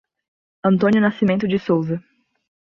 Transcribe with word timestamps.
Antônio 0.65 0.99
Nascimento 0.99 1.47
de 1.47 1.59
Souza 1.59 2.03